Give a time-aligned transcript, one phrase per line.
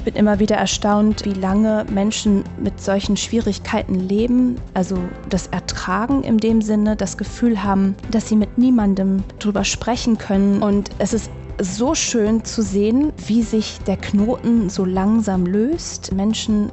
[0.00, 4.96] Ich bin immer wieder erstaunt, wie lange Menschen mit solchen Schwierigkeiten leben, also
[5.28, 10.62] das Ertragen in dem Sinne, das Gefühl haben, dass sie mit niemandem drüber sprechen können.
[10.62, 16.14] Und es ist so schön zu sehen, wie sich der Knoten so langsam löst.
[16.14, 16.72] Menschen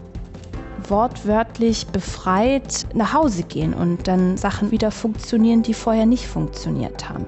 [0.88, 7.25] wortwörtlich befreit nach Hause gehen und dann Sachen wieder funktionieren, die vorher nicht funktioniert haben.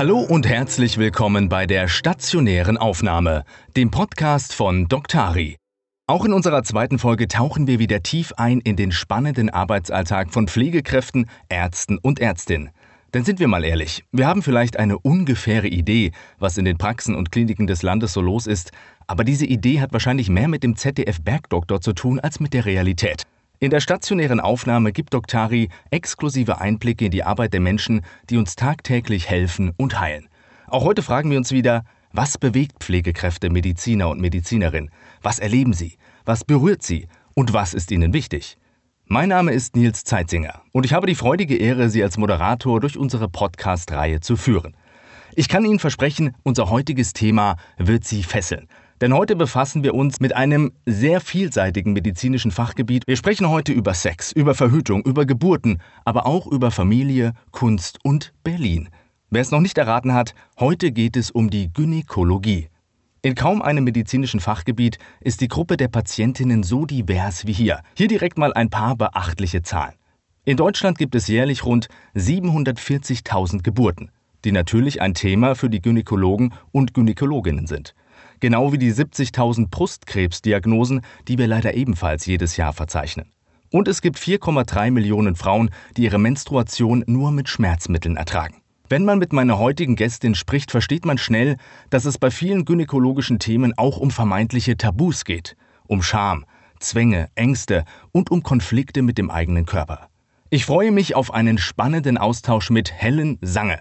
[0.00, 3.44] Hallo und herzlich willkommen bei der stationären Aufnahme,
[3.76, 5.58] dem Podcast von Doktari.
[6.06, 10.48] Auch in unserer zweiten Folge tauchen wir wieder tief ein in den spannenden Arbeitsalltag von
[10.48, 12.70] Pflegekräften, Ärzten und Ärztinnen.
[13.12, 17.14] Denn sind wir mal ehrlich, wir haben vielleicht eine ungefähre Idee, was in den Praxen
[17.14, 18.72] und Kliniken des Landes so los ist,
[19.06, 22.64] aber diese Idee hat wahrscheinlich mehr mit dem ZDF Bergdoktor zu tun als mit der
[22.64, 23.24] Realität.
[23.62, 28.00] In der stationären Aufnahme gibt Doktari exklusive Einblicke in die Arbeit der Menschen,
[28.30, 30.30] die uns tagtäglich helfen und heilen.
[30.66, 34.90] Auch heute fragen wir uns wieder, was bewegt Pflegekräfte, Mediziner und Medizinerinnen?
[35.20, 35.98] Was erleben sie?
[36.24, 37.06] Was berührt sie?
[37.34, 38.56] Und was ist ihnen wichtig?
[39.04, 42.96] Mein Name ist Nils Zeitzinger und ich habe die freudige Ehre, Sie als Moderator durch
[42.96, 44.74] unsere Podcast-Reihe zu führen.
[45.34, 48.68] Ich kann Ihnen versprechen, unser heutiges Thema wird Sie fesseln.
[49.00, 53.04] Denn heute befassen wir uns mit einem sehr vielseitigen medizinischen Fachgebiet.
[53.06, 58.34] Wir sprechen heute über Sex, über Verhütung, über Geburten, aber auch über Familie, Kunst und
[58.44, 58.90] Berlin.
[59.30, 62.68] Wer es noch nicht erraten hat, heute geht es um die Gynäkologie.
[63.22, 67.80] In kaum einem medizinischen Fachgebiet ist die Gruppe der Patientinnen so divers wie hier.
[67.94, 69.94] Hier direkt mal ein paar beachtliche Zahlen.
[70.44, 74.10] In Deutschland gibt es jährlich rund 740.000 Geburten,
[74.44, 77.94] die natürlich ein Thema für die Gynäkologen und Gynäkologinnen sind
[78.40, 83.30] genau wie die 70.000 Brustkrebsdiagnosen, die wir leider ebenfalls jedes Jahr verzeichnen.
[83.72, 88.56] Und es gibt 4,3 Millionen Frauen, die ihre Menstruation nur mit Schmerzmitteln ertragen.
[88.88, 91.56] Wenn man mit meiner heutigen Gästin spricht, versteht man schnell,
[91.90, 96.44] dass es bei vielen gynäkologischen Themen auch um vermeintliche Tabus geht, um Scham,
[96.80, 100.08] Zwänge, Ängste und um Konflikte mit dem eigenen Körper.
[100.48, 103.78] Ich freue mich auf einen spannenden Austausch mit Helen Sange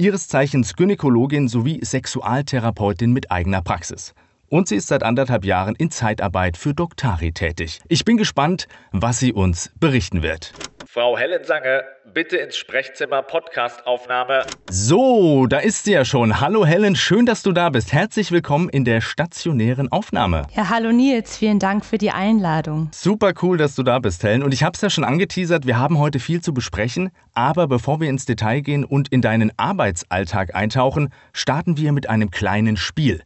[0.00, 4.14] ihres Zeichens Gynäkologin sowie Sexualtherapeutin mit eigener Praxis.
[4.48, 7.80] Und sie ist seit anderthalb Jahren in Zeitarbeit für Doktari tätig.
[7.88, 10.52] Ich bin gespannt, was sie uns berichten wird.
[10.92, 14.44] Frau Helen Sange, bitte ins Sprechzimmer Podcastaufnahme.
[14.68, 16.40] So, da ist sie ja schon.
[16.40, 17.92] Hallo Helen, schön, dass du da bist.
[17.92, 20.48] Herzlich willkommen in der stationären Aufnahme.
[20.56, 22.88] Ja, hallo Nils, vielen Dank für die Einladung.
[22.92, 24.42] Super cool, dass du da bist, Helen.
[24.42, 27.10] Und ich habe es ja schon angeteasert, wir haben heute viel zu besprechen.
[27.34, 32.32] Aber bevor wir ins Detail gehen und in deinen Arbeitsalltag eintauchen, starten wir mit einem
[32.32, 33.22] kleinen Spiel.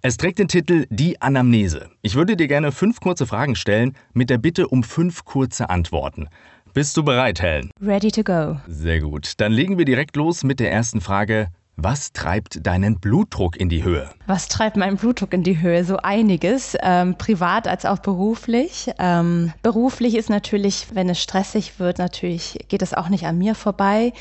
[0.00, 1.90] Es trägt den Titel Die Anamnese.
[2.02, 6.28] Ich würde dir gerne fünf kurze Fragen stellen mit der Bitte um fünf kurze Antworten.
[6.74, 7.70] Bist du bereit, Helen?
[7.80, 8.56] Ready to go.
[8.66, 9.32] Sehr gut.
[9.38, 11.48] Dann legen wir direkt los mit der ersten Frage.
[11.80, 14.10] Was treibt deinen Blutdruck in die Höhe?
[14.26, 15.84] Was treibt meinen Blutdruck in die Höhe?
[15.84, 18.90] So einiges, ähm, privat als auch beruflich.
[18.98, 23.54] Ähm, beruflich ist natürlich, wenn es stressig wird, natürlich geht es auch nicht an mir
[23.54, 24.12] vorbei.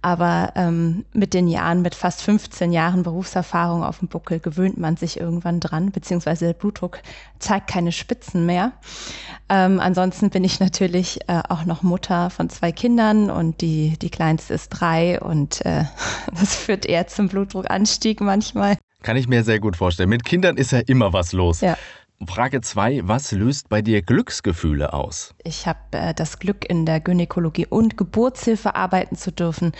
[0.00, 4.96] Aber ähm, mit den Jahren, mit fast 15 Jahren Berufserfahrung auf dem Buckel, gewöhnt man
[4.96, 7.00] sich irgendwann dran, beziehungsweise der Blutdruck
[7.40, 8.72] zeigt keine Spitzen mehr.
[9.48, 14.10] Ähm, ansonsten bin ich natürlich äh, auch noch Mutter von zwei Kindern und die, die
[14.10, 15.84] kleinste ist drei und äh,
[16.38, 18.76] das führt eher zum Blutdruckanstieg manchmal.
[19.02, 20.08] Kann ich mir sehr gut vorstellen.
[20.08, 21.60] Mit Kindern ist ja immer was los.
[21.60, 21.76] Ja.
[22.26, 23.02] Frage 2.
[23.04, 25.34] Was löst bei dir Glücksgefühle aus?
[25.44, 29.72] Ich habe äh, das Glück, in der Gynäkologie und Geburtshilfe arbeiten zu dürfen.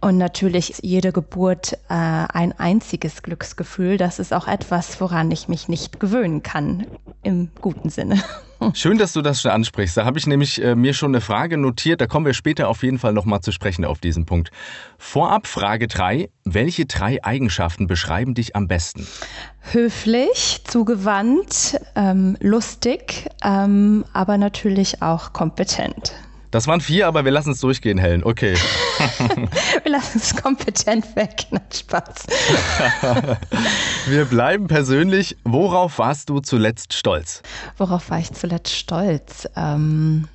[0.00, 3.96] Und natürlich ist jede Geburt äh, ein einziges Glücksgefühl.
[3.96, 6.86] Das ist auch etwas, woran ich mich nicht gewöhnen kann,
[7.24, 8.22] im guten Sinne.
[8.72, 9.96] Schön, dass du das schon ansprichst.
[9.96, 12.00] Da habe ich nämlich äh, mir schon eine Frage notiert.
[12.00, 14.50] Da kommen wir später auf jeden Fall nochmal zu sprechen auf diesen Punkt.
[14.98, 16.30] Vorab Frage 3.
[16.44, 19.06] Welche drei Eigenschaften beschreiben dich am besten?
[19.72, 26.14] Höflich, zugewandt, ähm, lustig, ähm, aber natürlich auch kompetent.
[26.54, 28.22] Das waren vier, aber wir lassen es durchgehen, Helen.
[28.22, 28.54] Okay.
[29.82, 31.46] wir lassen es kompetent weg.
[31.50, 32.26] Na, Spaß.
[34.06, 35.36] wir bleiben persönlich.
[35.42, 37.42] Worauf warst du zuletzt stolz?
[37.76, 39.48] Worauf war ich zuletzt stolz?
[39.56, 40.28] Ähm,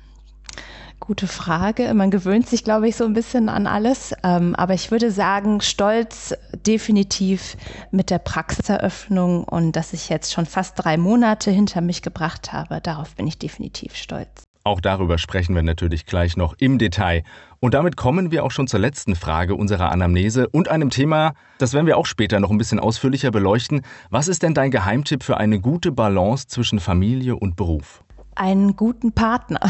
[1.00, 1.94] gute Frage.
[1.94, 4.12] Man gewöhnt sich, glaube ich, so ein bisschen an alles.
[4.22, 6.34] Ähm, aber ich würde sagen, stolz
[6.66, 7.56] definitiv
[7.92, 12.82] mit der Praxiseröffnung und dass ich jetzt schon fast drei Monate hinter mich gebracht habe.
[12.82, 14.49] Darauf bin ich definitiv stolz.
[14.62, 17.22] Auch darüber sprechen wir natürlich gleich noch im Detail.
[17.60, 21.72] Und damit kommen wir auch schon zur letzten Frage unserer Anamnese und einem Thema, das
[21.72, 23.82] werden wir auch später noch ein bisschen ausführlicher beleuchten.
[24.10, 28.02] Was ist denn dein Geheimtipp für eine gute Balance zwischen Familie und Beruf?
[28.34, 29.60] Einen guten Partner.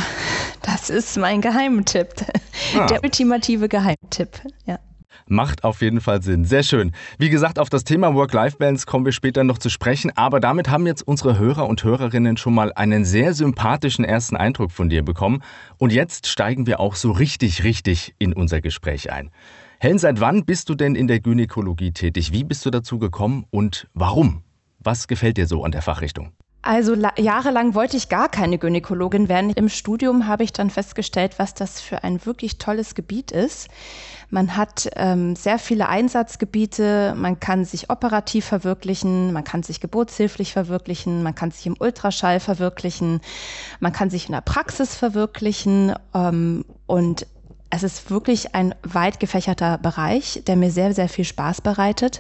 [0.63, 2.09] Das ist mein Geheimtipp.
[2.77, 2.87] Ah.
[2.87, 4.79] Der ultimative Geheimtipp, ja.
[5.31, 6.45] Macht auf jeden Fall Sinn.
[6.45, 6.91] Sehr schön.
[7.17, 10.89] Wie gesagt, auf das Thema Work-Life-Balance kommen wir später noch zu sprechen, aber damit haben
[10.89, 15.45] jetzt unsere Hörer und Hörerinnen schon mal einen sehr sympathischen ersten Eindruck von dir bekommen.
[15.79, 19.31] Und jetzt steigen wir auch so richtig, richtig in unser Gespräch ein.
[19.79, 22.33] Helen, seit wann bist du denn in der Gynäkologie tätig?
[22.33, 24.43] Wie bist du dazu gekommen und warum?
[24.81, 26.33] Was gefällt dir so an der Fachrichtung?
[26.63, 29.51] Also jahrelang wollte ich gar keine Gynäkologin werden.
[29.51, 33.69] Im Studium habe ich dann festgestellt, was das für ein wirklich tolles Gebiet ist.
[34.29, 40.53] Man hat ähm, sehr viele Einsatzgebiete, man kann sich operativ verwirklichen, man kann sich geburtshilflich
[40.53, 43.23] verwirklichen, man kann sich im Ultraschall verwirklichen,
[43.81, 47.27] man kann sich in der Praxis verwirklichen ähm, und
[47.71, 52.19] es ist wirklich ein weit gefächerter Bereich, der mir sehr, sehr viel Spaß bereitet.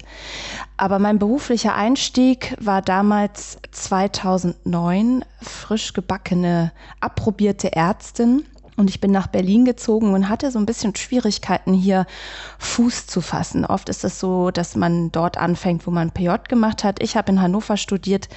[0.76, 8.44] Aber mein beruflicher Einstieg war damals 2009 frisch gebackene, approbierte Ärztin
[8.80, 12.06] und ich bin nach Berlin gezogen und hatte so ein bisschen Schwierigkeiten, hier
[12.58, 13.64] Fuß zu fassen.
[13.66, 17.02] Oft ist es so, dass man dort anfängt, wo man PJ gemacht hat.
[17.02, 18.28] Ich habe in Hannover studiert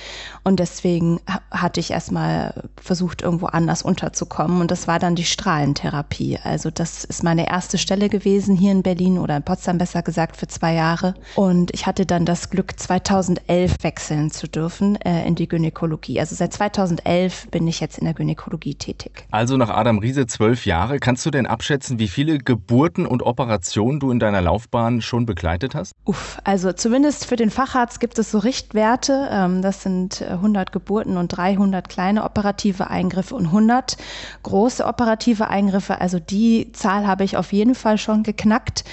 [0.43, 4.59] und deswegen hatte ich erstmal versucht, irgendwo anders unterzukommen.
[4.59, 6.37] Und das war dann die Strahlentherapie.
[6.43, 10.35] Also das ist meine erste Stelle gewesen hier in Berlin oder in Potsdam besser gesagt
[10.35, 11.13] für zwei Jahre.
[11.35, 16.19] Und ich hatte dann das Glück, 2011 wechseln zu dürfen äh, in die Gynäkologie.
[16.19, 19.25] Also seit 2011 bin ich jetzt in der Gynäkologie tätig.
[19.31, 20.99] Also nach Adam Riese zwölf Jahre.
[20.99, 25.75] Kannst du denn abschätzen, wie viele Geburten und Operationen du in deiner Laufbahn schon begleitet
[25.75, 25.93] hast?
[26.05, 29.29] Uff, also zumindest für den Facharzt gibt es so Richtwerte.
[29.31, 33.95] Ähm, das sind 100 Geburten und 300 kleine operative Eingriffe und 100
[34.41, 36.01] große operative Eingriffe.
[36.01, 38.83] Also die Zahl habe ich auf jeden Fall schon geknackt.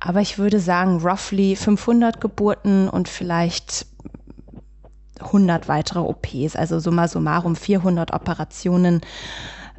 [0.00, 3.86] Aber ich würde sagen, roughly 500 Geburten und vielleicht
[5.20, 9.02] 100 weitere OPs, also summa summarum 400 Operationen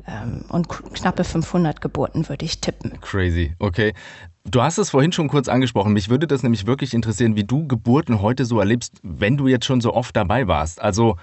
[0.07, 2.99] ähm, und knappe 500 Geburten würde ich tippen.
[3.01, 3.93] Crazy, okay.
[4.45, 5.93] Du hast es vorhin schon kurz angesprochen.
[5.93, 9.65] Mich würde das nämlich wirklich interessieren, wie du Geburten heute so erlebst, wenn du jetzt
[9.65, 10.81] schon so oft dabei warst.
[10.81, 11.17] Also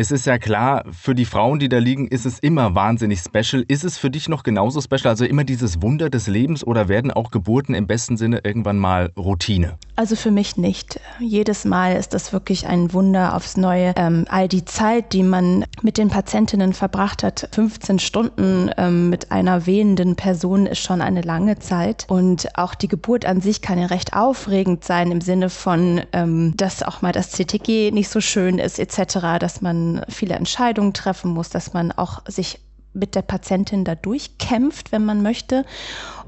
[0.00, 3.62] es ist ja klar, für die Frauen, die da liegen, ist es immer wahnsinnig special.
[3.68, 5.08] Ist es für dich noch genauso special?
[5.08, 9.12] Also immer dieses Wunder des Lebens oder werden auch Geburten im besten Sinne irgendwann mal
[9.18, 9.76] Routine?
[9.96, 10.98] Also für mich nicht.
[11.18, 13.92] Jedes Mal ist das wirklich ein Wunder aufs Neue.
[13.96, 19.30] Ähm, all die Zeit, die man mit den Patientinnen verbracht hat, 15 Stunden ähm, mit
[19.30, 22.06] einer wehenden Person ist schon eine lange Zeit.
[22.08, 26.54] Und auch die Geburt an sich kann ja recht aufregend sein im Sinne von, ähm,
[26.56, 31.30] dass auch mal das CTG nicht so schön ist etc., dass man viele Entscheidungen treffen
[31.32, 32.60] muss, dass man auch sich
[32.92, 35.64] mit der Patientin da durchkämpft, wenn man möchte.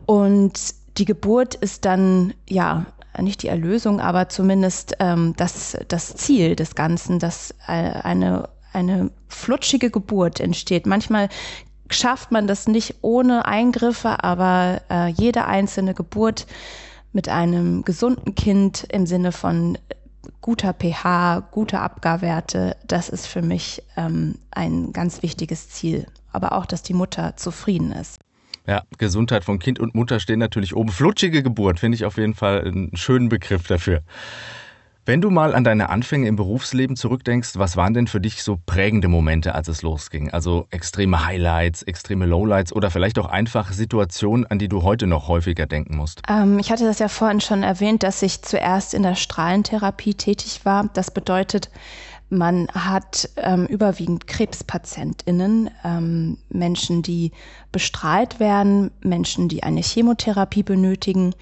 [0.07, 0.53] Und
[0.99, 2.87] die Geburt ist dann, ja,
[3.21, 9.11] nicht die Erlösung, aber zumindest ähm, das, das Ziel des Ganzen, dass äh, eine, eine
[9.29, 10.87] flutschige Geburt entsteht.
[10.87, 11.29] Manchmal
[11.91, 16.47] schafft man das nicht ohne Eingriffe, aber äh, jede einzelne Geburt
[17.13, 19.77] mit einem gesunden Kind im Sinne von
[20.43, 26.07] guter pH, gute Abgarwerte, das ist für mich ähm, ein ganz wichtiges Ziel.
[26.33, 28.19] Aber auch, dass die Mutter zufrieden ist.
[28.67, 30.91] Ja, Gesundheit von Kind und Mutter stehen natürlich oben.
[30.91, 34.03] Flutschige Geburt finde ich auf jeden Fall einen schönen Begriff dafür.
[35.05, 38.57] Wenn du mal an deine Anfänge im Berufsleben zurückdenkst, was waren denn für dich so
[38.65, 40.31] prägende Momente, als es losging?
[40.31, 45.27] Also extreme Highlights, extreme Lowlights oder vielleicht auch einfach Situationen, an die du heute noch
[45.27, 46.23] häufiger denken musst?
[46.29, 50.61] Ähm, ich hatte das ja vorhin schon erwähnt, dass ich zuerst in der Strahlentherapie tätig
[50.63, 50.89] war.
[50.95, 51.69] Das bedeutet,
[52.29, 57.33] man hat ähm, überwiegend KrebspatientInnen, ähm, Menschen, die
[57.73, 61.35] bestrahlt werden, Menschen, die eine Chemotherapie benötigen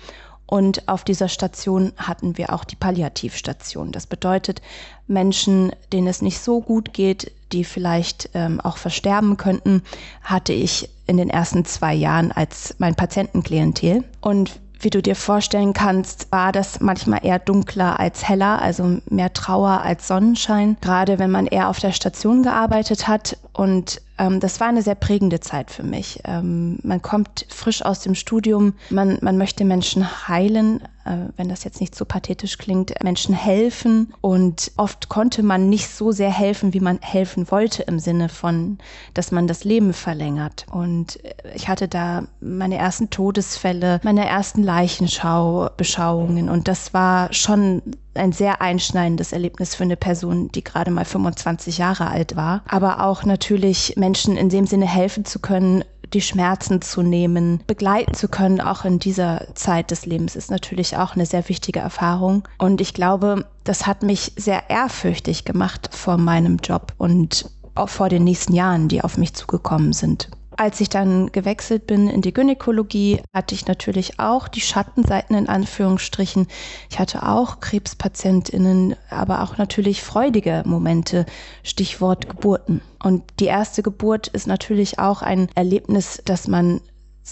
[0.50, 3.92] und auf dieser Station hatten wir auch die Palliativstation.
[3.92, 4.60] Das bedeutet,
[5.06, 9.82] Menschen, denen es nicht so gut geht, die vielleicht ähm, auch versterben könnten,
[10.22, 14.02] hatte ich in den ersten zwei Jahren als mein Patientenklientel.
[14.20, 19.32] Und wie du dir vorstellen kannst, war das manchmal eher dunkler als heller, also mehr
[19.32, 24.68] Trauer als Sonnenschein, gerade wenn man eher auf der Station gearbeitet hat und das war
[24.68, 26.20] eine sehr prägende Zeit für mich.
[26.24, 31.64] Ähm, man kommt frisch aus dem Studium, man, man möchte Menschen heilen, äh, wenn das
[31.64, 34.12] jetzt nicht so pathetisch klingt, Menschen helfen.
[34.20, 38.78] Und oft konnte man nicht so sehr helfen, wie man helfen wollte, im Sinne von,
[39.14, 40.66] dass man das Leben verlängert.
[40.70, 46.50] Und äh, ich hatte da meine ersten Todesfälle, meine ersten Leichenschau-Beschauungen.
[46.50, 47.80] Und das war schon
[48.14, 52.62] ein sehr einschneidendes Erlebnis für eine Person, die gerade mal 25 Jahre alt war.
[52.68, 58.14] Aber auch natürlich Menschen in dem Sinne helfen zu können, die Schmerzen zu nehmen, begleiten
[58.14, 62.46] zu können, auch in dieser Zeit des Lebens, ist natürlich auch eine sehr wichtige Erfahrung.
[62.58, 68.08] Und ich glaube, das hat mich sehr ehrfürchtig gemacht vor meinem Job und auch vor
[68.08, 70.28] den nächsten Jahren, die auf mich zugekommen sind.
[70.60, 75.48] Als ich dann gewechselt bin in die Gynäkologie, hatte ich natürlich auch die Schattenseiten in
[75.48, 76.48] Anführungsstrichen.
[76.90, 81.24] Ich hatte auch Krebspatientinnen, aber auch natürlich freudige Momente,
[81.62, 82.82] Stichwort Geburten.
[83.02, 86.82] Und die erste Geburt ist natürlich auch ein Erlebnis, das man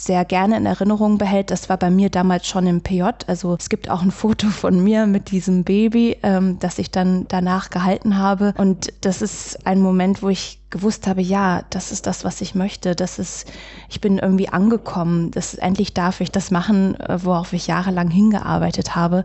[0.05, 1.51] sehr gerne in Erinnerung behält.
[1.51, 3.03] Das war bei mir damals schon im PJ.
[3.27, 7.27] Also es gibt auch ein Foto von mir mit diesem Baby, ähm, das ich dann
[7.29, 8.55] danach gehalten habe.
[8.57, 12.55] Und das ist ein Moment, wo ich gewusst habe, ja, das ist das, was ich
[12.55, 12.95] möchte.
[12.95, 13.51] Das ist,
[13.89, 15.31] ich bin irgendwie angekommen.
[15.31, 19.25] Das endlich darf ich das machen, äh, worauf ich jahrelang hingearbeitet habe.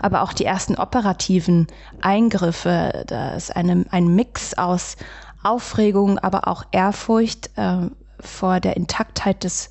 [0.00, 1.66] Aber auch die ersten operativen
[2.00, 4.96] Eingriffe, da ist eine, ein Mix aus
[5.42, 7.88] Aufregung, aber auch Ehrfurcht äh,
[8.20, 9.70] vor der Intaktheit des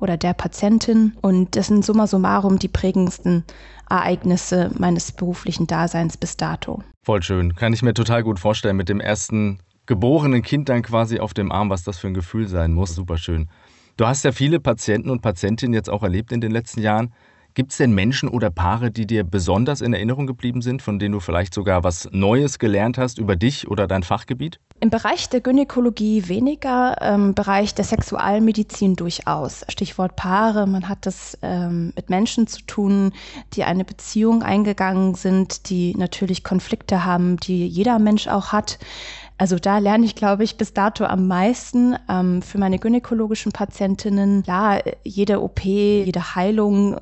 [0.00, 1.12] oder der Patientin.
[1.20, 3.44] Und das sind summa summarum die prägendsten
[3.88, 6.82] Ereignisse meines beruflichen Daseins bis dato.
[7.02, 7.54] Voll schön.
[7.54, 11.52] Kann ich mir total gut vorstellen, mit dem ersten geborenen Kind dann quasi auf dem
[11.52, 12.94] Arm, was das für ein Gefühl sein muss.
[12.94, 13.48] Super schön.
[13.96, 17.12] Du hast ja viele Patienten und Patientinnen jetzt auch erlebt in den letzten Jahren.
[17.54, 21.12] Gibt es denn Menschen oder Paare, die dir besonders in Erinnerung geblieben sind, von denen
[21.12, 24.58] du vielleicht sogar was Neues gelernt hast über dich oder dein Fachgebiet?
[24.80, 29.64] Im Bereich der Gynäkologie weniger, im Bereich der Sexualmedizin durchaus.
[29.68, 33.12] Stichwort Paare, man hat es ähm, mit Menschen zu tun,
[33.52, 38.80] die eine Beziehung eingegangen sind, die natürlich Konflikte haben, die jeder Mensch auch hat.
[39.36, 44.44] Also da lerne ich, glaube ich, bis dato am meisten ähm, für meine gynäkologischen Patientinnen.
[44.46, 47.00] Ja, jede OP, jede Heilung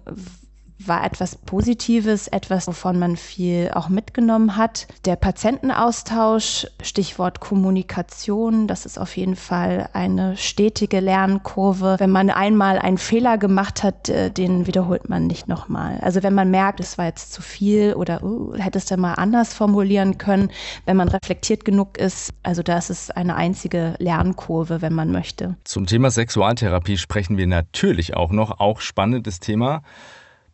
[0.88, 4.86] war etwas Positives, etwas, wovon man viel auch mitgenommen hat.
[5.04, 11.96] Der Patientenaustausch, Stichwort Kommunikation, das ist auf jeden Fall eine stetige Lernkurve.
[11.98, 15.98] Wenn man einmal einen Fehler gemacht hat, äh, den wiederholt man nicht nochmal.
[16.02, 19.54] Also wenn man merkt, es war jetzt zu viel oder uh, hättest du mal anders
[19.54, 20.50] formulieren können,
[20.86, 25.56] wenn man reflektiert genug ist, also das ist eine einzige Lernkurve, wenn man möchte.
[25.64, 29.82] Zum Thema Sexualtherapie sprechen wir natürlich auch noch, auch spannendes Thema.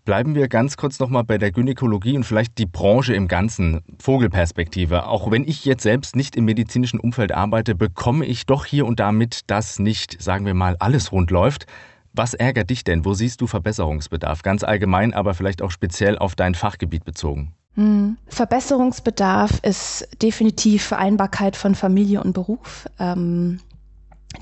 [0.09, 5.07] Bleiben wir ganz kurz nochmal bei der Gynäkologie und vielleicht die Branche im Ganzen, Vogelperspektive.
[5.07, 9.01] Auch wenn ich jetzt selbst nicht im medizinischen Umfeld arbeite, bekomme ich doch hier und
[9.01, 11.67] da mit, dass nicht, sagen wir mal, alles rund läuft.
[12.15, 13.05] Was ärgert dich denn?
[13.05, 14.41] Wo siehst du Verbesserungsbedarf?
[14.41, 17.53] Ganz allgemein, aber vielleicht auch speziell auf dein Fachgebiet bezogen.
[17.75, 18.17] Hm.
[18.29, 22.87] Verbesserungsbedarf ist definitiv Vereinbarkeit von Familie und Beruf.
[22.99, 23.61] Ähm,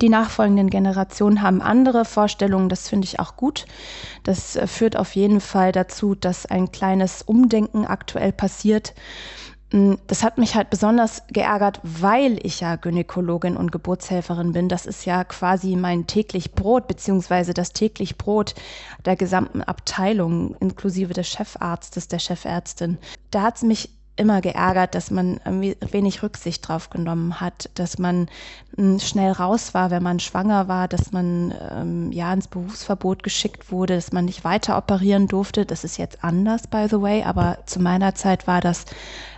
[0.00, 3.66] die nachfolgenden Generationen haben andere Vorstellungen, das finde ich auch gut.
[4.24, 8.94] Das äh, führt auf jeden Fall dazu, dass ein kleines Umdenken aktuell passiert.
[9.72, 14.68] Mm, das hat mich halt besonders geärgert, weil ich ja Gynäkologin und Geburtshelferin bin.
[14.68, 18.54] Das ist ja quasi mein täglich Brot, beziehungsweise das täglich Brot
[19.04, 22.98] der gesamten Abteilung, inklusive des Chefarztes, der Chefärztin.
[23.30, 28.28] Da hat es mich immer geärgert, dass man wenig Rücksicht drauf genommen hat, dass man
[28.76, 33.70] hm, schnell raus war, wenn man schwanger war, dass man ähm, ja ins Berufsverbot geschickt
[33.70, 35.66] wurde, dass man nicht weiter operieren durfte.
[35.66, 38.86] Das ist jetzt anders, by the way, aber zu meiner Zeit war das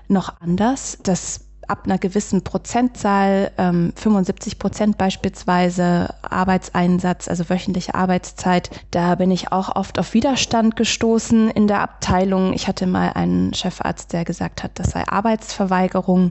[0.06, 0.98] noch anders.
[1.02, 9.30] Das ab einer gewissen Prozentzahl, ähm, 75 Prozent beispielsweise Arbeitseinsatz, also wöchentliche Arbeitszeit, da bin
[9.30, 12.52] ich auch oft auf Widerstand gestoßen in der Abteilung.
[12.54, 16.30] Ich hatte mal einen Chefarzt, der gesagt hat, das sei Arbeitsverweigerung.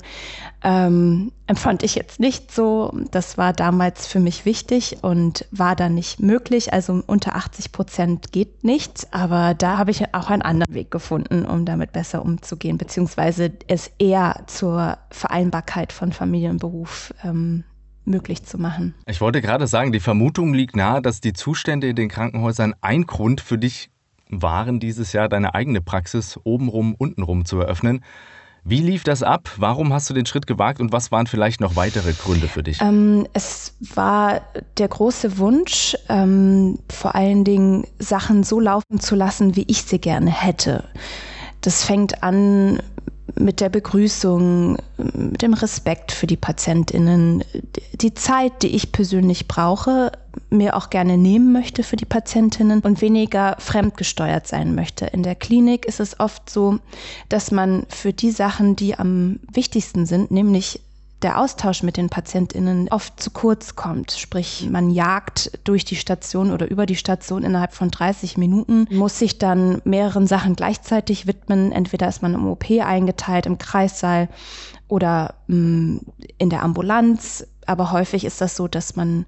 [0.64, 2.92] Ähm, empfand ich jetzt nicht so.
[3.12, 6.74] Das war damals für mich wichtig und war dann nicht möglich.
[6.74, 9.12] Also unter 80 Prozent geht nichts.
[9.14, 13.92] Aber da habe ich auch einen anderen Weg gefunden, um damit besser umzugehen, beziehungsweise es
[14.00, 17.64] eher zur Vereinbarkeit von Familie und Beruf ähm,
[18.06, 18.96] möglich zu machen.
[19.06, 23.06] Ich wollte gerade sagen, die Vermutung liegt nahe, dass die Zustände in den Krankenhäusern ein
[23.06, 23.90] Grund für dich
[24.30, 28.04] waren, dieses Jahr deine eigene Praxis obenrum, untenrum zu eröffnen.
[28.64, 29.50] Wie lief das ab?
[29.58, 32.82] Warum hast du den Schritt gewagt und was waren vielleicht noch weitere Gründe für dich?
[32.82, 34.42] Ähm, es war
[34.78, 40.00] der große Wunsch, ähm, vor allen Dingen Sachen so laufen zu lassen, wie ich sie
[40.00, 40.84] gerne hätte.
[41.62, 42.80] Das fängt an
[43.39, 47.44] mit der Begrüßung, mit dem Respekt für die Patientinnen,
[47.94, 50.12] die Zeit, die ich persönlich brauche,
[50.50, 55.06] mir auch gerne nehmen möchte für die Patientinnen und weniger fremdgesteuert sein möchte.
[55.06, 56.79] In der Klinik ist es oft so,
[57.29, 60.82] dass man für die Sachen, die am wichtigsten sind, nämlich
[61.22, 64.12] der Austausch mit den PatientInnen oft zu kurz kommt.
[64.12, 69.18] Sprich, man jagt durch die Station oder über die Station innerhalb von 30 Minuten, muss
[69.18, 71.72] sich dann mehreren Sachen gleichzeitig widmen.
[71.72, 74.30] Entweder ist man im OP eingeteilt, im Kreissaal
[74.88, 76.02] oder mh, mm,
[76.38, 77.48] in der Ambulanz.
[77.66, 79.26] Aber häufig ist das so, dass man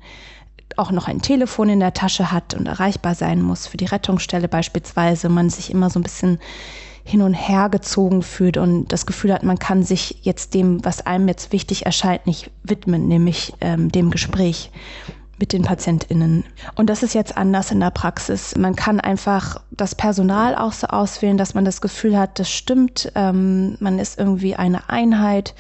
[0.78, 4.48] auch noch ein Telefon in der Tasche hat und erreichbar sein muss für die Rettungsstelle
[4.48, 5.28] beispielsweise.
[5.28, 6.40] Man sich immer so ein bisschen
[7.04, 11.06] hin und her gezogen fühlt und das Gefühl hat, man kann sich jetzt dem, was
[11.06, 14.72] einem jetzt wichtig erscheint, nicht widmen, nämlich ähm, dem Gespräch
[15.40, 16.44] mit den PatientInnen.
[16.76, 18.56] Und das ist jetzt anders in der Praxis.
[18.58, 23.12] Man kann einfach das Personal auch so auswählen, dass man das Gefühl hat, das stimmt,
[23.16, 25.56] ähm, man ist irgendwie eine Einheit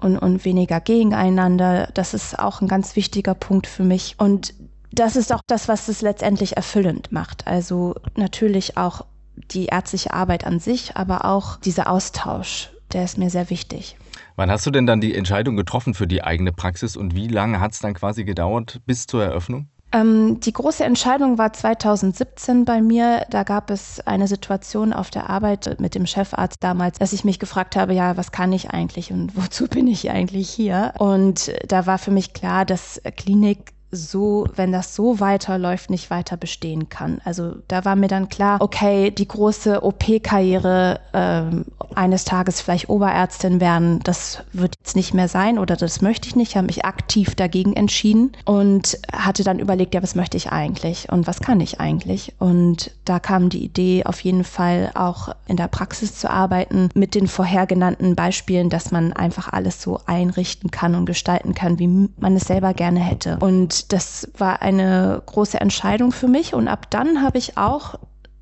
[0.00, 1.88] und, und weniger gegeneinander.
[1.94, 4.14] Das ist auch ein ganz wichtiger Punkt für mich.
[4.18, 4.54] Und
[4.92, 7.46] das ist auch das, was es letztendlich erfüllend macht.
[7.46, 9.04] Also natürlich auch
[9.50, 13.96] die ärztliche Arbeit an sich, aber auch dieser Austausch, der ist mir sehr wichtig.
[14.36, 17.60] Wann hast du denn dann die Entscheidung getroffen für die eigene Praxis und wie lange
[17.60, 19.68] hat es dann quasi gedauert bis zur Eröffnung?
[19.90, 23.24] Ähm, die große Entscheidung war 2017 bei mir.
[23.30, 27.38] Da gab es eine Situation auf der Arbeit mit dem Chefarzt damals, dass ich mich
[27.38, 30.92] gefragt habe, ja, was kann ich eigentlich und wozu bin ich eigentlich hier?
[30.98, 36.36] Und da war für mich klar, dass Klinik so, wenn das so weiterläuft, nicht weiter
[36.36, 37.20] bestehen kann.
[37.24, 41.64] Also da war mir dann klar, okay, die große OP-Karriere ähm,
[41.94, 46.36] eines Tages vielleicht Oberärztin werden, das wird jetzt nicht mehr sein oder das möchte ich
[46.36, 46.50] nicht.
[46.50, 51.10] Ich habe mich aktiv dagegen entschieden und hatte dann überlegt, ja, was möchte ich eigentlich
[51.10, 52.34] und was kann ich eigentlich?
[52.38, 57.14] Und da kam die Idee, auf jeden Fall auch in der Praxis zu arbeiten mit
[57.14, 62.08] den vorher genannten Beispielen, dass man einfach alles so einrichten kann und gestalten kann, wie
[62.18, 63.38] man es selber gerne hätte.
[63.40, 66.54] Und das war eine große Entscheidung für mich.
[66.54, 67.94] Und ab dann habe ich auch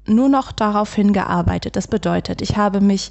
[0.06, 1.76] nur noch darauf hingearbeitet.
[1.76, 3.10] Das bedeutet, ich habe mich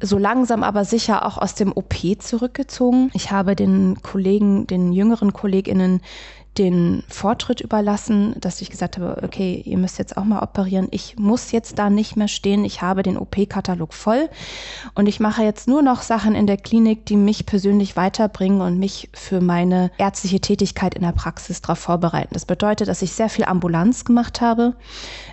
[0.00, 3.10] so langsam aber sicher auch aus dem OP zurückgezogen.
[3.14, 6.00] Ich habe den Kollegen, den jüngeren KollegInnen
[6.58, 10.88] den Vortritt überlassen, dass ich gesagt habe, okay, ihr müsst jetzt auch mal operieren.
[10.90, 12.64] Ich muss jetzt da nicht mehr stehen.
[12.64, 14.28] Ich habe den OP-Katalog voll
[14.94, 18.78] und ich mache jetzt nur noch Sachen in der Klinik, die mich persönlich weiterbringen und
[18.78, 22.34] mich für meine ärztliche Tätigkeit in der Praxis darauf vorbereiten.
[22.34, 24.74] Das bedeutet, dass ich sehr viel Ambulanz gemacht habe.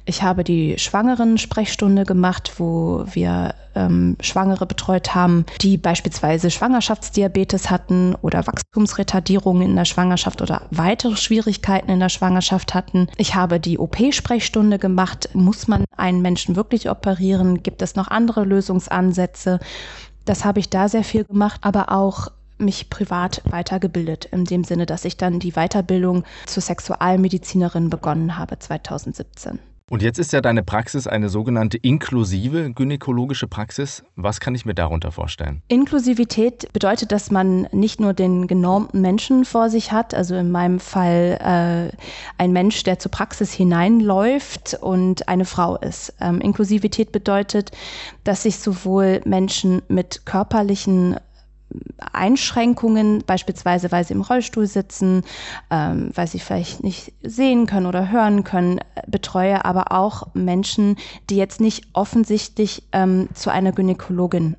[0.06, 8.16] Ich habe die Schwangeren-Sprechstunde gemacht, wo wir ähm, Schwangere betreut haben, die beispielsweise Schwangerschaftsdiabetes hatten
[8.22, 10.64] oder Wachstumsretardierungen in der Schwangerschaft oder
[11.08, 13.08] weitere Schwierigkeiten in der Schwangerschaft hatten.
[13.18, 15.30] Ich habe die OP-Sprechstunde gemacht.
[15.34, 17.64] Muss man einen Menschen wirklich operieren?
[17.64, 19.60] Gibt es noch andere Lösungsansätze?
[20.26, 24.86] Das habe ich da sehr viel gemacht, aber auch mich privat weitergebildet, in dem Sinne,
[24.86, 29.60] dass ich dann die Weiterbildung zur Sexualmedizinerin begonnen habe 2017.
[29.90, 34.04] Und jetzt ist ja deine Praxis eine sogenannte inklusive gynäkologische Praxis.
[34.18, 35.62] Was kann ich mir darunter vorstellen?
[35.70, 40.82] Inklusivität bedeutet, dass man nicht nur den genormten Menschen vor sich hat, also in meinem
[40.82, 41.98] Fall äh,
[42.38, 46.14] ein Mensch, der zur Praxis hineinläuft und eine Frau ist.
[46.20, 47.72] Ähm, Inklusivität bedeutet,
[48.26, 51.16] dass sich sowohl Menschen mit körperlichen
[52.14, 55.24] Einschränkungen, beispielsweise weil sie im Rollstuhl sitzen,
[55.70, 60.98] ähm, weil sie vielleicht nicht sehen können oder hören können, betreue aber auch Menschen,
[61.30, 64.56] die jetzt nicht offensichtlich ähm, zu einer Gynäkologin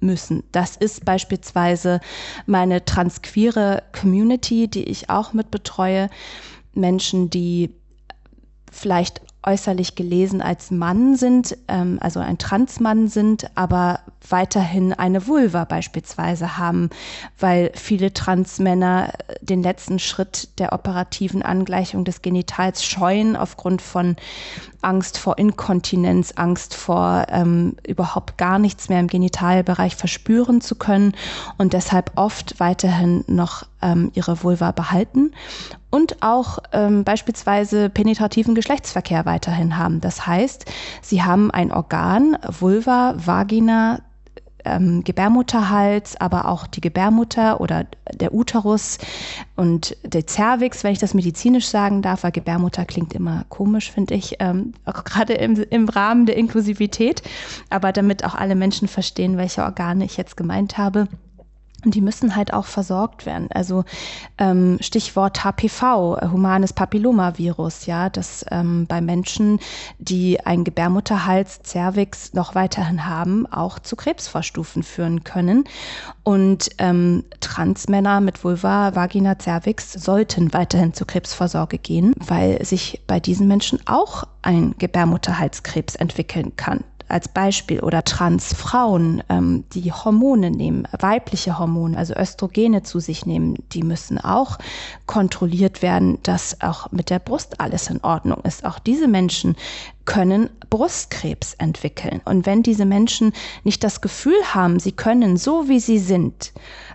[0.00, 0.44] müssen.
[0.52, 2.00] Das ist beispielsweise
[2.46, 6.10] meine transqueere Community, die ich auch mit betreue.
[6.74, 7.70] Menschen, die
[8.70, 15.64] vielleicht äußerlich gelesen als Mann sind, ähm, also ein Transmann sind, aber weiterhin eine Vulva
[15.64, 16.90] beispielsweise haben,
[17.38, 24.16] weil viele Transmänner den letzten Schritt der operativen Angleichung des Genitals scheuen aufgrund von
[24.84, 31.14] Angst vor Inkontinenz, Angst vor ähm, überhaupt gar nichts mehr im Genitalbereich verspüren zu können
[31.58, 35.32] und deshalb oft weiterhin noch ähm, ihre Vulva behalten
[35.90, 40.00] und auch ähm, beispielsweise penetrativen Geschlechtsverkehr weiterhin haben.
[40.00, 40.66] Das heißt,
[41.02, 44.00] sie haben ein Organ, Vulva, Vagina,
[44.64, 48.98] ähm, Gebärmutterhals, aber auch die Gebärmutter oder der Uterus
[49.56, 54.14] und der Cervix, wenn ich das medizinisch sagen darf, weil Gebärmutter klingt immer komisch, finde
[54.14, 57.22] ich, ähm, auch gerade im, im Rahmen der Inklusivität,
[57.70, 61.08] aber damit auch alle Menschen verstehen, welche Organe ich jetzt gemeint habe.
[61.84, 63.48] Und die müssen halt auch versorgt werden.
[63.52, 63.84] Also
[64.38, 69.60] ähm, Stichwort HPV, äh, humanes Papillomavirus, ja, das ähm, bei Menschen,
[69.98, 75.64] die ein Gebärmutterhals, Cervix noch weiterhin haben, auch zu Krebsvorstufen führen können.
[76.22, 83.20] Und ähm, Transmänner mit Vulva, Vagina, Cervix sollten weiterhin zur Krebsvorsorge gehen, weil sich bei
[83.20, 90.88] diesen Menschen auch ein Gebärmutterhalskrebs entwickeln kann als Beispiel oder Transfrauen, ähm, die Hormone nehmen,
[90.98, 94.58] weibliche Hormone, also Östrogene zu sich nehmen, die müssen auch
[95.06, 98.64] kontrolliert werden, dass auch mit der Brust alles in Ordnung ist.
[98.64, 99.56] Auch diese Menschen
[100.04, 102.20] können Brustkrebs entwickeln.
[102.24, 103.32] Und wenn diese Menschen
[103.64, 106.52] nicht das Gefühl haben, sie können so wie sie sind,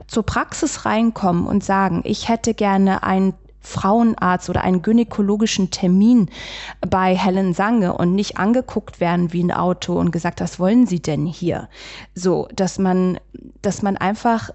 [0.08, 3.34] zur Praxis reinkommen und sagen, ich hätte gerne ein
[3.70, 6.30] Frauenarzt oder einen gynäkologischen Termin
[6.82, 11.02] bei Helen Sange und nicht angeguckt werden wie ein Auto und gesagt, was wollen Sie
[11.02, 11.70] denn hier?
[12.16, 13.20] So, dass man,
[13.62, 14.50] dass man einfach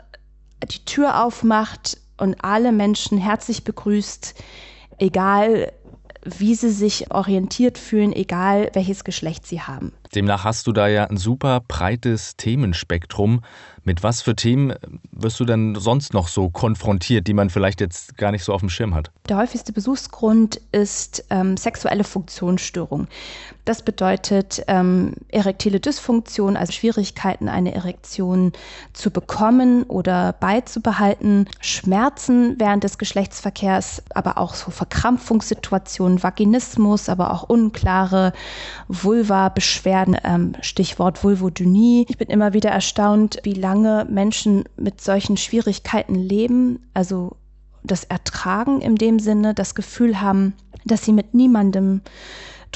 [0.71, 4.35] die Tür aufmacht und alle Menschen herzlich begrüßt,
[4.99, 5.73] egal
[6.25, 9.93] wie sie sich orientiert fühlen, egal welches Geschlecht sie haben.
[10.15, 13.43] Demnach hast du da ja ein super breites Themenspektrum.
[13.85, 14.75] Mit was für Themen
[15.13, 18.61] wirst du denn sonst noch so konfrontiert, die man vielleicht jetzt gar nicht so auf
[18.61, 19.11] dem Schirm hat?
[19.29, 23.09] Der häufigste Besuchsgrund ist ähm, sexuelle Funktionsstörung.
[23.65, 28.53] Das bedeutet ähm, erektile Dysfunktion, also Schwierigkeiten, eine Erektion
[28.93, 37.45] zu bekommen oder beizubehalten, Schmerzen während des Geschlechtsverkehrs, aber auch so Verkrampfungssituationen, Vaginismus, aber auch
[37.45, 38.33] unklare
[38.89, 42.07] Vulva-Beschwerden, ähm, Stichwort Vulvodynie.
[42.09, 47.37] Ich bin immer wieder erstaunt, wie lange lange Menschen mit solchen Schwierigkeiten leben, also
[47.83, 52.01] das Ertragen in dem Sinne, das Gefühl haben, dass sie mit niemandem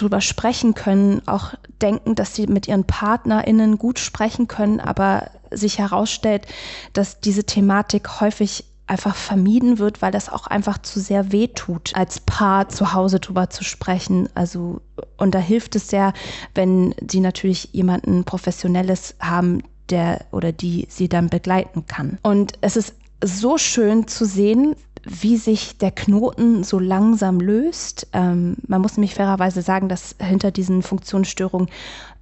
[0.01, 5.79] drüber sprechen können, auch denken, dass sie mit ihren PartnerInnen gut sprechen können, aber sich
[5.79, 6.47] herausstellt,
[6.93, 11.93] dass diese Thematik häufig einfach vermieden wird, weil das auch einfach zu sehr weh tut,
[11.95, 14.29] als Paar zu Hause drüber zu sprechen.
[14.35, 14.81] Also,
[15.19, 16.13] und da hilft es sehr,
[16.55, 22.19] wenn sie natürlich jemanden Professionelles haben, der oder die sie dann begleiten kann.
[22.23, 24.77] Und es ist so schön zu sehen,
[25.09, 28.09] wie sich der Knoten so langsam löst.
[28.13, 31.69] Ähm, man muss nämlich fairerweise sagen, dass hinter diesen Funktionsstörungen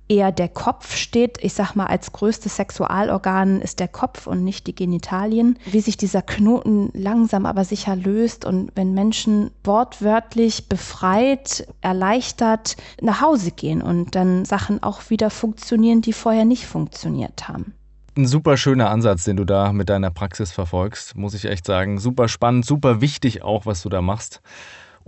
[0.09, 1.39] eher der Kopf steht.
[1.43, 5.59] Ich sag mal, als größtes Sexualorgan ist der Kopf und nicht die Genitalien.
[5.65, 13.21] Wie sich dieser Knoten langsam aber sicher löst und wenn Menschen wortwörtlich befreit, erleichtert nach
[13.21, 17.76] Hause gehen und dann Sachen auch wieder funktionieren, die vorher nicht funktioniert haben.
[18.17, 21.99] Ein super schöner Ansatz, den du da mit deiner Praxis verfolgst, muss ich echt sagen.
[21.99, 24.41] Super spannend, super wichtig auch, was du da machst.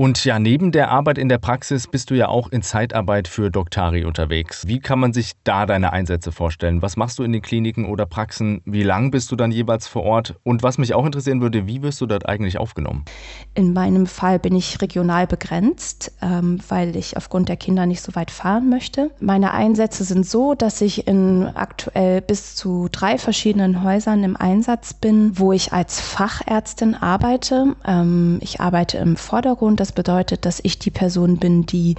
[0.01, 3.51] Und ja, neben der Arbeit in der Praxis bist du ja auch in Zeitarbeit für
[3.51, 4.69] Doktari unterwegs.
[4.69, 6.83] Wie kann man sich da deine Einsätze vorstellen?
[6.83, 8.63] Was machst du in den Kliniken oder Praxen?
[8.65, 10.37] Wie lang bist du dann jeweils vor Ort?
[10.45, 13.07] Und was mich auch interessieren würde, wie wirst du dort eigentlich aufgenommen?
[13.55, 18.15] In meinem Fall bin ich regional begrenzt, ähm, weil ich aufgrund der Kinder nicht so
[18.15, 19.11] weit fahren möchte.
[19.19, 24.95] Meine Einsätze sind so, dass ich in aktuell bis zu drei verschiedenen Häusern im Einsatz
[24.95, 27.75] bin, wo ich als Fachärztin arbeite.
[27.85, 29.88] Ähm, ich arbeite im Vordergrund.
[29.89, 31.95] Das bedeutet, dass ich die Person bin, die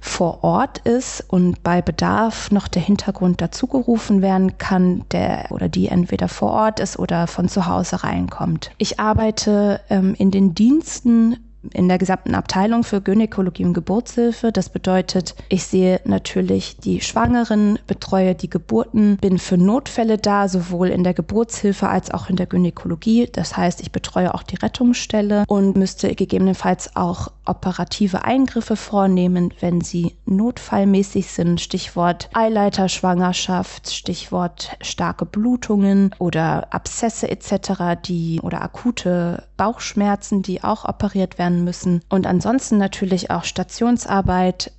[0.00, 5.88] vor Ort ist und bei Bedarf noch der Hintergrund dazugerufen werden kann, der oder die
[5.88, 8.70] entweder vor Ort ist oder von zu Hause reinkommt.
[8.78, 11.36] Ich arbeite ähm, in den Diensten
[11.72, 14.52] in der gesamten Abteilung für Gynäkologie und Geburtshilfe.
[14.52, 20.88] Das bedeutet, ich sehe natürlich die Schwangeren, betreue die Geburten, bin für Notfälle da, sowohl
[20.88, 23.28] in der Geburtshilfe als auch in der Gynäkologie.
[23.32, 29.80] Das heißt, ich betreue auch die Rettungsstelle und müsste gegebenenfalls auch operative Eingriffe vornehmen, wenn
[29.80, 31.60] sie notfallmäßig sind.
[31.60, 41.38] Stichwort Eileiterschwangerschaft, Stichwort starke Blutungen oder Abszesse etc., die oder akute Bauchschmerzen, die auch operiert
[41.38, 42.02] werden müssen.
[42.08, 44.72] Und ansonsten natürlich auch Stationsarbeit,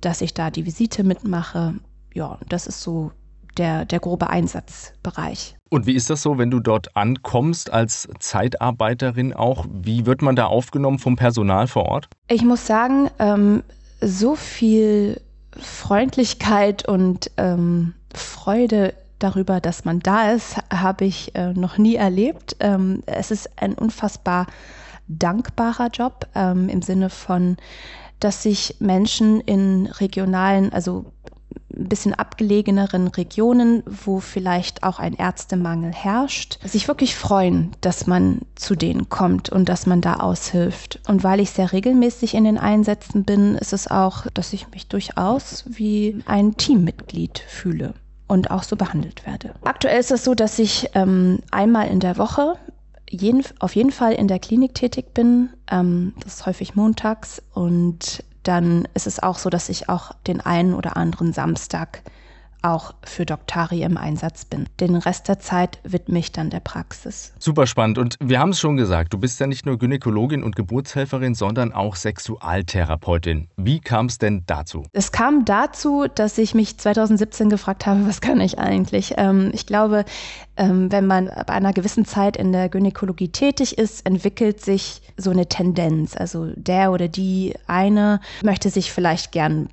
[0.00, 1.74] dass ich da die Visite mitmache.
[2.14, 3.12] Ja, das ist so
[3.56, 5.56] der, der grobe Einsatzbereich.
[5.68, 9.66] Und wie ist das so, wenn du dort ankommst als Zeitarbeiterin auch?
[9.70, 12.08] Wie wird man da aufgenommen vom Personal vor Ort?
[12.28, 13.62] Ich muss sagen, ähm,
[14.00, 15.20] so viel
[15.58, 22.56] Freundlichkeit und ähm, Freude darüber, dass man da ist, habe ich äh, noch nie erlebt.
[22.60, 24.46] Ähm, es ist ein unfassbar
[25.08, 27.56] dankbarer Job ähm, im Sinne von,
[28.20, 31.06] dass sich Menschen in regionalen, also
[31.74, 38.40] ein bisschen abgelegeneren Regionen, wo vielleicht auch ein Ärztemangel herrscht, sich wirklich freuen, dass man
[38.54, 41.00] zu denen kommt und dass man da aushilft.
[41.06, 44.88] Und weil ich sehr regelmäßig in den Einsätzen bin, ist es auch, dass ich mich
[44.88, 47.94] durchaus wie ein Teammitglied fühle
[48.28, 49.54] und auch so behandelt werde.
[49.64, 52.54] Aktuell ist es so, dass ich ähm, einmal in der Woche
[53.08, 55.50] jeden, auf jeden Fall in der Klinik tätig bin.
[55.70, 57.42] Ähm, das ist häufig montags.
[57.54, 62.02] Und dann ist es auch so, dass ich auch den einen oder anderen Samstag
[62.66, 64.68] auch für Doktari im Einsatz bin.
[64.80, 67.32] Den Rest der Zeit widme ich dann der Praxis.
[67.38, 67.98] Super spannend.
[67.98, 71.72] Und wir haben es schon gesagt, du bist ja nicht nur Gynäkologin und Geburtshelferin, sondern
[71.72, 73.48] auch Sexualtherapeutin.
[73.56, 74.84] Wie kam es denn dazu?
[74.92, 79.14] Es kam dazu, dass ich mich 2017 gefragt habe, was kann ich eigentlich?
[79.16, 80.04] Ähm, ich glaube,
[80.56, 85.30] ähm, wenn man bei einer gewissen Zeit in der Gynäkologie tätig ist, entwickelt sich so
[85.30, 86.16] eine Tendenz.
[86.16, 89.68] Also der oder die eine möchte sich vielleicht gern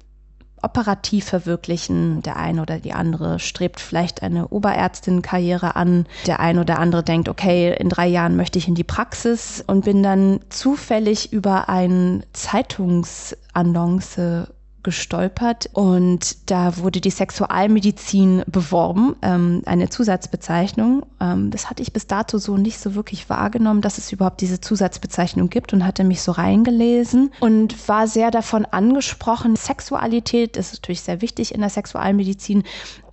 [0.63, 2.23] operativ verwirklichen.
[2.23, 6.07] Der eine oder die andere strebt vielleicht eine Oberärztin-Karriere an.
[6.25, 9.85] Der eine oder andere denkt, okay, in drei Jahren möchte ich in die Praxis und
[9.85, 14.47] bin dann zufällig über eine Zeitungsannonce
[14.83, 21.05] gestolpert und da wurde die Sexualmedizin beworben, ähm, eine Zusatzbezeichnung.
[21.19, 24.61] Ähm, das hatte ich bis dato so nicht so wirklich wahrgenommen, dass es überhaupt diese
[24.61, 29.55] Zusatzbezeichnung gibt und hatte mich so reingelesen und war sehr davon angesprochen.
[29.55, 32.63] Sexualität ist natürlich sehr wichtig in der Sexualmedizin,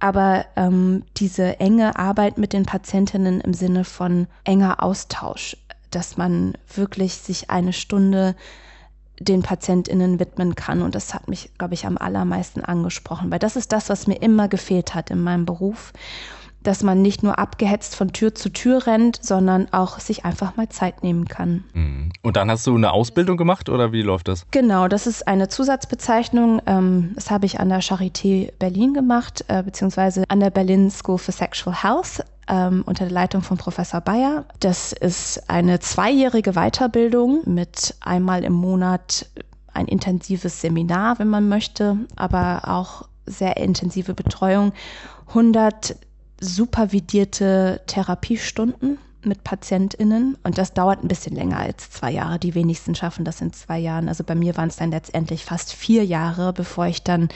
[0.00, 5.56] aber ähm, diese enge Arbeit mit den Patientinnen im Sinne von enger Austausch,
[5.90, 8.34] dass man wirklich sich eine Stunde
[9.20, 10.82] den PatientInnen widmen kann.
[10.82, 14.20] Und das hat mich, glaube ich, am allermeisten angesprochen, weil das ist das, was mir
[14.20, 15.92] immer gefehlt hat in meinem Beruf
[16.62, 20.68] dass man nicht nur abgehetzt von Tür zu Tür rennt, sondern auch sich einfach mal
[20.68, 21.64] Zeit nehmen kann.
[21.72, 22.12] Mhm.
[22.22, 24.46] Und dann hast du eine Ausbildung gemacht oder wie läuft das?
[24.50, 26.60] Genau, das ist eine Zusatzbezeichnung.
[26.66, 31.18] Ähm, das habe ich an der Charité Berlin gemacht, äh, beziehungsweise an der Berlin School
[31.18, 34.44] for Sexual Health ähm, unter der Leitung von Professor Bayer.
[34.58, 39.26] Das ist eine zweijährige Weiterbildung mit einmal im Monat
[39.72, 44.72] ein intensives Seminar, wenn man möchte, aber auch sehr intensive Betreuung.
[45.28, 45.96] 100
[46.40, 52.38] supervidierte Therapiestunden mit PatientInnen und das dauert ein bisschen länger als zwei Jahre.
[52.38, 54.08] Die wenigsten schaffen das in zwei Jahren.
[54.08, 57.28] Also bei mir waren es dann letztendlich fast vier Jahre, bevor ich dann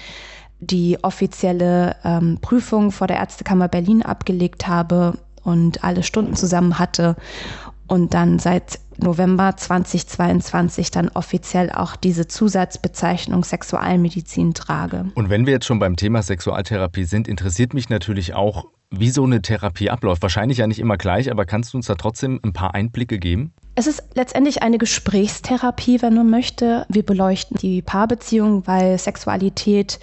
[0.61, 7.17] die offizielle ähm, Prüfung vor der Ärztekammer Berlin abgelegt habe und alle Stunden zusammen hatte
[7.87, 15.07] und dann seit November 2022 dann offiziell auch diese Zusatzbezeichnung Sexualmedizin trage.
[15.15, 19.25] Und wenn wir jetzt schon beim Thema Sexualtherapie sind, interessiert mich natürlich auch, wie so
[19.25, 20.23] eine Therapie abläuft.
[20.23, 23.53] Wahrscheinlich ja nicht immer gleich, aber kannst du uns da trotzdem ein paar Einblicke geben?
[23.75, 26.87] Es ist letztendlich eine Gesprächstherapie, wenn man möchte.
[26.89, 29.99] Wir beleuchten die Paarbeziehung, weil Sexualität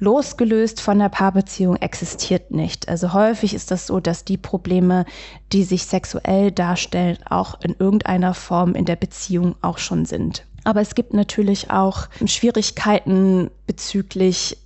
[0.00, 2.88] losgelöst von der Paarbeziehung existiert nicht.
[2.88, 5.04] Also häufig ist das so, dass die Probleme,
[5.52, 10.46] die sich sexuell darstellen, auch in irgendeiner Form in der Beziehung auch schon sind.
[10.64, 14.58] Aber es gibt natürlich auch Schwierigkeiten bezüglich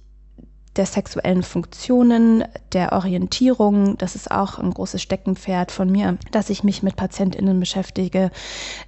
[0.77, 3.97] der sexuellen Funktionen, der Orientierung.
[3.99, 8.31] Das ist auch ein großes Steckenpferd von mir, dass ich mich mit PatientInnen beschäftige,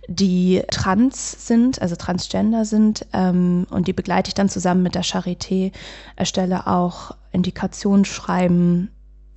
[0.08, 3.06] die trans sind, also transgender sind.
[3.12, 5.72] Ähm, und die begleite ich dann zusammen mit der Charité,
[6.16, 8.90] erstelle auch Indikationsschreiben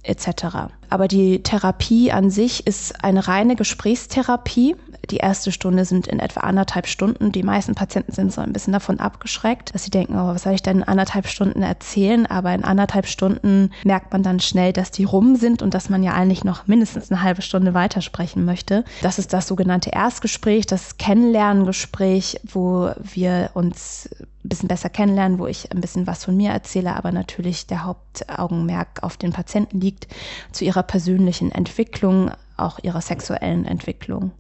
[0.09, 0.71] etc.
[0.89, 4.75] Aber die Therapie an sich ist eine reine Gesprächstherapie.
[5.09, 7.31] Die erste Stunde sind in etwa anderthalb Stunden.
[7.31, 10.53] Die meisten Patienten sind so ein bisschen davon abgeschreckt, dass sie denken, oh, was soll
[10.53, 12.25] ich denn in anderthalb Stunden erzählen?
[12.25, 16.03] Aber in anderthalb Stunden merkt man dann schnell, dass die rum sind und dass man
[16.03, 18.83] ja eigentlich noch mindestens eine halbe Stunde weitersprechen möchte.
[19.01, 24.09] Das ist das sogenannte Erstgespräch, das Kennenlerngespräch, wo wir uns
[24.49, 27.85] ein bisschen besser kennenlernen, wo ich ein bisschen was von mir erzähle, aber natürlich der
[27.85, 30.07] Hauptaugenmerk auf den Patienten liegt,
[30.51, 34.31] zu ihrer persönlichen Entwicklung, auch ihrer sexuellen Entwicklung.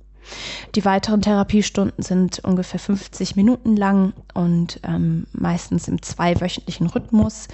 [0.75, 7.47] Die weiteren Therapiestunden sind ungefähr 50 Minuten lang und ähm, meistens im zweiwöchentlichen Rhythmus.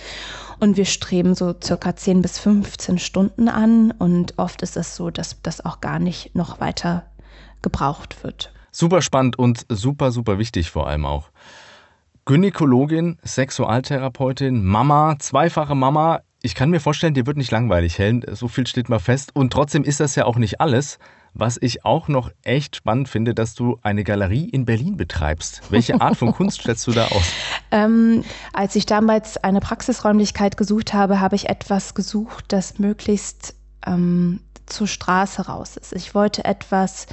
[0.60, 3.91] Und wir streben so circa 10 bis 15 Stunden an.
[3.91, 7.06] Und oft ist es so, dass das auch gar nicht noch weiter
[7.62, 8.52] gebraucht wird.
[8.72, 11.30] Super spannend und super, super wichtig vor allem auch.
[12.25, 16.21] Gynäkologin, Sexualtherapeutin, Mama, zweifache Mama.
[16.41, 18.25] Ich kann mir vorstellen, dir wird nicht langweilig, Helen.
[18.31, 19.29] So viel steht mal fest.
[19.35, 20.97] Und trotzdem ist das ja auch nicht alles.
[21.35, 25.69] Was ich auch noch echt spannend finde, dass du eine Galerie in Berlin betreibst.
[25.69, 27.31] Welche Art von Kunst stellst du da aus?
[27.69, 33.53] Ähm, als ich damals eine Praxisräumlichkeit gesucht habe, habe ich etwas gesucht, das möglichst
[33.85, 35.93] ähm, zur Straße raus ist.
[35.93, 37.05] Ich wollte etwas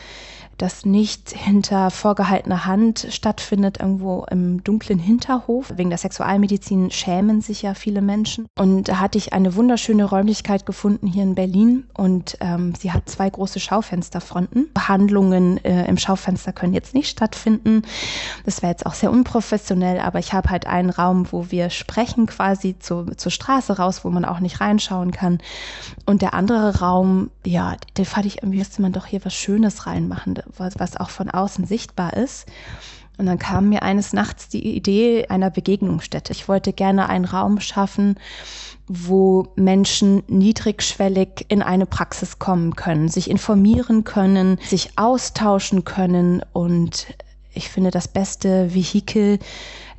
[0.63, 5.73] das nicht hinter vorgehaltener Hand stattfindet, irgendwo im dunklen Hinterhof.
[5.77, 8.47] Wegen der Sexualmedizin schämen sich ja viele Menschen.
[8.57, 13.09] Und da hatte ich eine wunderschöne Räumlichkeit gefunden hier in Berlin und ähm, sie hat
[13.09, 14.69] zwei große Schaufensterfronten.
[14.73, 17.83] Behandlungen äh, im Schaufenster können jetzt nicht stattfinden.
[18.45, 22.27] Das wäre jetzt auch sehr unprofessionell, aber ich habe halt einen Raum, wo wir sprechen
[22.27, 25.39] quasi zu, zur Straße raus, wo man auch nicht reinschauen kann.
[26.07, 29.87] Und der andere Raum, ja, den fand ich irgendwie, müsste man doch hier was Schönes
[29.87, 32.47] reinmachen was, auch von außen sichtbar ist.
[33.19, 36.33] Und dann kam mir eines Nachts die Idee einer Begegnungsstätte.
[36.33, 38.17] Ich wollte gerne einen Raum schaffen,
[38.89, 46.43] wo Menschen niedrigschwellig in eine Praxis kommen können, sich informieren können, sich austauschen können.
[46.53, 47.07] Und
[47.53, 49.39] ich finde, das beste Vehikel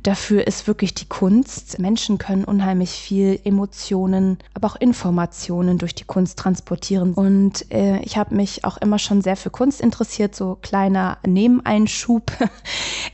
[0.04, 1.78] Dafür ist wirklich die Kunst.
[1.78, 7.14] Menschen können unheimlich viel Emotionen, aber auch Informationen durch die Kunst transportieren.
[7.14, 12.30] Und äh, ich habe mich auch immer schon sehr für Kunst interessiert, so kleiner Nebeneinschub.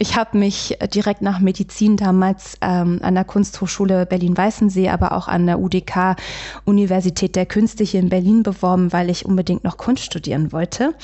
[0.03, 5.45] Ich habe mich direkt nach Medizin damals ähm, an der Kunsthochschule Berlin-Weißensee, aber auch an
[5.45, 6.17] der UDK
[6.65, 10.95] Universität der Künste hier in Berlin beworben, weil ich unbedingt noch Kunst studieren wollte.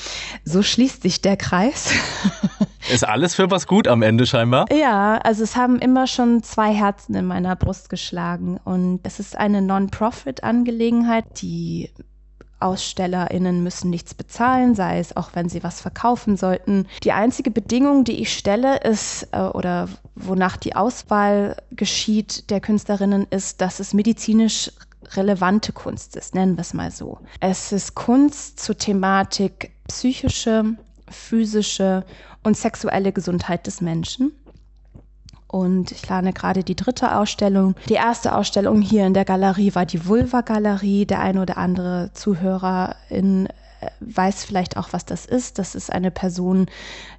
[0.45, 1.91] So schließt sich der Kreis.
[2.89, 4.65] Ist alles für was gut am Ende scheinbar?
[4.71, 9.37] Ja, also es haben immer schon zwei Herzen in meiner Brust geschlagen und es ist
[9.37, 11.89] eine Non-Profit-Angelegenheit, die
[12.59, 16.87] AusstellerInnen müssen nichts bezahlen, sei es auch, wenn sie was verkaufen sollten.
[17.03, 23.27] Die einzige Bedingung, die ich stelle, ist, äh, oder wonach die Auswahl geschieht der Künstlerinnen,
[23.29, 24.71] ist, dass es medizinisch
[25.15, 27.19] relevante Kunst ist, nennen wir es mal so.
[27.39, 30.75] Es ist Kunst zur Thematik psychische,
[31.09, 32.03] physische
[32.43, 34.31] und sexuelle Gesundheit des Menschen.
[35.47, 37.75] Und ich plane gerade die dritte Ausstellung.
[37.87, 41.05] Die erste Ausstellung hier in der Galerie war die Vulva-Galerie.
[41.05, 43.47] Der eine oder andere Zuhörer in
[43.99, 45.59] weiß vielleicht auch, was das ist.
[45.59, 46.67] Das ist eine Person,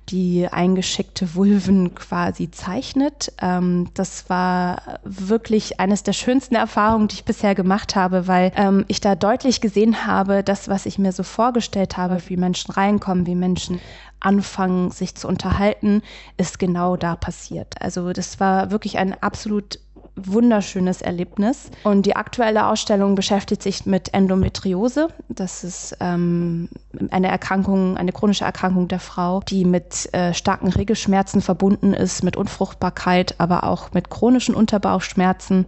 [0.08, 3.32] die eingeschickte Vulven quasi zeichnet.
[3.40, 8.84] Ähm, das war wirklich eines der schönsten Erfahrungen, die ich bisher gemacht habe, weil ähm,
[8.88, 13.26] ich da deutlich gesehen habe, das, was ich mir so vorgestellt habe, wie Menschen reinkommen,
[13.26, 13.80] wie Menschen
[14.20, 16.02] anfangen, sich zu unterhalten,
[16.36, 17.80] ist genau da passiert.
[17.80, 19.78] Also das war wirklich ein absolut
[20.24, 21.70] wunderschönes Erlebnis.
[21.84, 25.08] Und die aktuelle Ausstellung beschäftigt sich mit Endometriose.
[25.28, 26.68] Das ist ähm,
[27.10, 32.36] eine Erkrankung, eine chronische Erkrankung der Frau, die mit äh, starken Regelschmerzen verbunden ist, mit
[32.36, 35.66] Unfruchtbarkeit, aber auch mit chronischen Unterbauchschmerzen.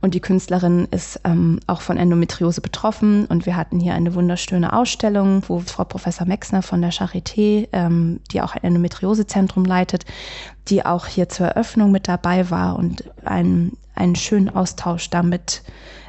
[0.00, 3.26] Und die Künstlerin ist ähm, auch von Endometriose betroffen.
[3.26, 8.20] Und wir hatten hier eine wunderschöne Ausstellung, wo Frau Professor Mexner von der Charité, ähm,
[8.30, 10.04] die auch ein Endometriosezentrum leitet,
[10.70, 15.62] die auch hier zur Eröffnung mit dabei war und einen, einen schönen Austausch damit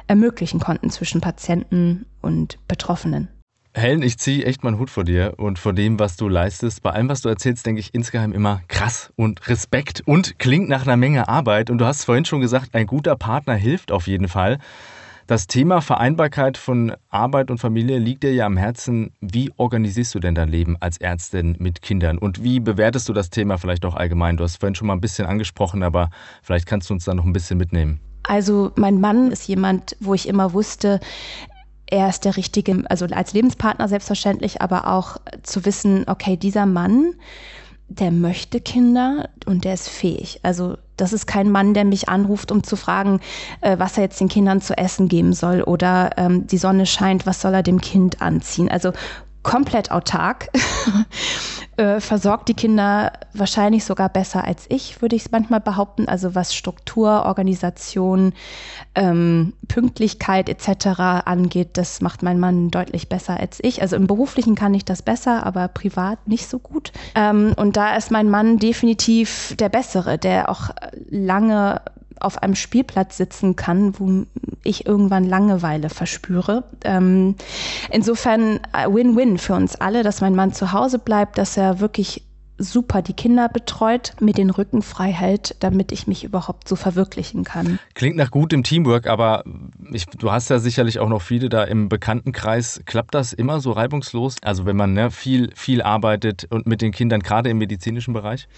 [0.06, 3.28] ermöglichen konnten zwischen Patienten und Betroffenen.
[3.74, 6.82] Helen, ich ziehe echt meinen Hut vor dir und vor dem, was du leistest.
[6.82, 10.82] Bei allem, was du erzählst, denke ich insgeheim immer krass und Respekt und klingt nach
[10.82, 11.70] einer Menge Arbeit.
[11.70, 14.58] Und du hast vorhin schon gesagt, ein guter Partner hilft auf jeden Fall.
[15.32, 19.14] Das Thema Vereinbarkeit von Arbeit und Familie liegt dir ja am Herzen.
[19.22, 22.18] Wie organisierst du denn dein Leben als Ärztin mit Kindern?
[22.18, 24.36] Und wie bewertest du das Thema vielleicht auch allgemein?
[24.36, 26.10] Du hast vorhin schon mal ein bisschen angesprochen, aber
[26.42, 27.98] vielleicht kannst du uns da noch ein bisschen mitnehmen.
[28.24, 31.00] Also mein Mann ist jemand, wo ich immer wusste,
[31.86, 37.14] er ist der richtige, also als Lebenspartner selbstverständlich, aber auch zu wissen, okay, dieser Mann,
[37.88, 40.40] der möchte Kinder und der ist fähig.
[40.42, 43.20] Also das ist kein Mann, der mich anruft, um zu fragen,
[43.60, 47.26] äh, was er jetzt den Kindern zu essen geben soll oder ähm, die Sonne scheint,
[47.26, 48.70] was soll er dem Kind anziehen.
[48.70, 48.92] Also
[49.42, 50.48] komplett autark,
[51.76, 56.08] äh, versorgt die Kinder wahrscheinlich sogar besser als ich, würde ich es manchmal behaupten.
[56.08, 58.34] Also was Struktur, Organisation,
[58.94, 61.00] ähm, Pünktlichkeit etc.
[61.24, 63.82] angeht, das macht mein Mann deutlich besser als ich.
[63.82, 66.92] Also im beruflichen kann ich das besser, aber privat nicht so gut.
[67.14, 70.70] Ähm, und da ist mein Mann definitiv der Bessere, der auch
[71.10, 71.80] lange
[72.20, 74.24] auf einem Spielplatz sitzen kann, wo
[74.64, 76.64] ich irgendwann Langeweile verspüre.
[76.84, 77.36] Ähm,
[77.90, 82.22] insofern äh, Win-Win für uns alle, dass mein Mann zu Hause bleibt, dass er wirklich
[82.62, 87.44] super die Kinder betreut, mir den Rücken frei hält, damit ich mich überhaupt so verwirklichen
[87.44, 87.78] kann.
[87.94, 89.44] Klingt nach gutem Teamwork, aber
[89.92, 92.80] ich, du hast ja sicherlich auch noch viele da im Bekanntenkreis.
[92.86, 94.36] Klappt das immer so reibungslos?
[94.42, 98.48] Also wenn man ne, viel, viel arbeitet und mit den Kindern, gerade im medizinischen Bereich?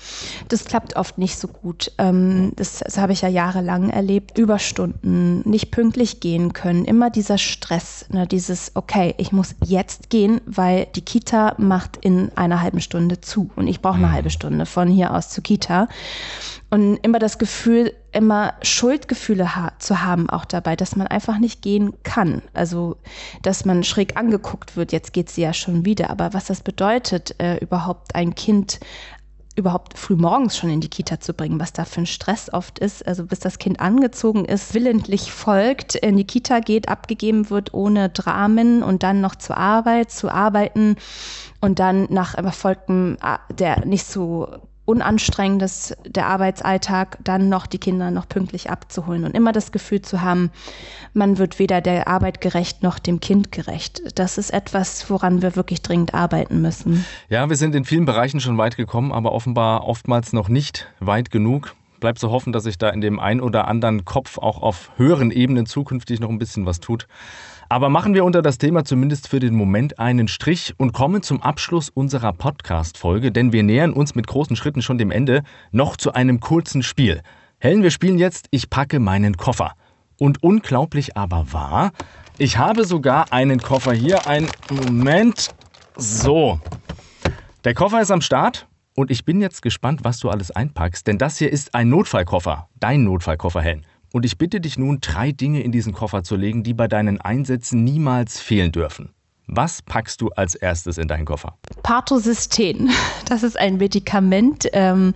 [0.48, 1.92] Das klappt oft nicht so gut.
[1.98, 4.38] Ähm, das, das habe ich ja jahrelang erlebt.
[4.38, 10.40] Überstunden, nicht pünktlich gehen können, immer dieser Stress, ne, dieses, okay, ich muss jetzt gehen,
[10.46, 14.30] weil die Kita macht in einer halben Stunde zu und ich brauche auch eine halbe
[14.30, 15.88] Stunde von hier aus zur Kita.
[16.70, 21.62] Und immer das Gefühl, immer Schuldgefühle ha zu haben auch dabei, dass man einfach nicht
[21.62, 22.42] gehen kann.
[22.52, 22.96] Also,
[23.42, 26.10] dass man schräg angeguckt wird, jetzt geht sie ja schon wieder.
[26.10, 28.80] Aber was das bedeutet, äh, überhaupt ein Kind
[29.56, 32.78] überhaupt früh morgens schon in die Kita zu bringen, was da für ein Stress oft
[32.78, 33.06] ist.
[33.06, 38.08] Also bis das Kind angezogen ist, willentlich folgt, in die Kita geht, abgegeben wird ohne
[38.08, 40.96] Dramen und dann noch zur Arbeit, zu arbeiten
[41.60, 44.48] und dann nach erfolgtem, äh, der nicht so
[44.84, 50.20] unanstrengendes, der Arbeitsalltag, dann noch die Kinder noch pünktlich abzuholen und immer das Gefühl zu
[50.22, 50.50] haben,
[51.14, 54.02] man wird weder der Arbeit gerecht noch dem Kind gerecht.
[54.18, 57.04] Das ist etwas, woran wir wirklich dringend arbeiten müssen.
[57.28, 61.30] Ja, wir sind in vielen Bereichen schon weit gekommen, aber offenbar oftmals noch nicht weit
[61.30, 61.74] genug.
[62.00, 65.30] Bleibt zu hoffen, dass sich da in dem ein oder anderen Kopf auch auf höheren
[65.30, 67.06] Ebenen zukünftig noch ein bisschen was tut.
[67.74, 71.42] Aber machen wir unter das Thema zumindest für den Moment einen Strich und kommen zum
[71.42, 76.12] Abschluss unserer Podcast-Folge, denn wir nähern uns mit großen Schritten schon dem Ende, noch zu
[76.12, 77.20] einem kurzen Spiel.
[77.58, 79.72] Helen, wir spielen jetzt Ich packe meinen Koffer.
[80.20, 81.90] Und unglaublich aber wahr,
[82.38, 84.28] ich habe sogar einen Koffer hier.
[84.28, 85.52] Ein Moment.
[85.96, 86.60] So.
[87.64, 91.18] Der Koffer ist am Start und ich bin jetzt gespannt, was du alles einpackst, denn
[91.18, 92.68] das hier ist ein Notfallkoffer.
[92.78, 93.84] Dein Notfallkoffer, Helen.
[94.14, 97.20] Und ich bitte dich nun, drei Dinge in diesen Koffer zu legen, die bei deinen
[97.20, 99.13] Einsätzen niemals fehlen dürfen.
[99.46, 101.54] Was packst du als erstes in deinen Koffer?
[101.82, 102.90] Partosystem.
[103.26, 105.14] Das ist ein Medikament, ähm,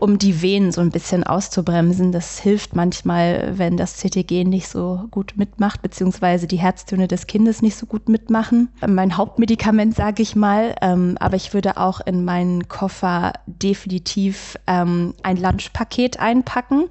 [0.00, 2.12] um die Venen so ein bisschen auszubremsen.
[2.12, 7.62] Das hilft manchmal, wenn das CTG nicht so gut mitmacht, beziehungsweise die Herztöne des Kindes
[7.62, 8.68] nicht so gut mitmachen.
[8.86, 10.74] Mein Hauptmedikament, sage ich mal.
[10.82, 16.84] Ähm, aber ich würde auch in meinen Koffer definitiv ähm, ein Lunchpaket einpacken.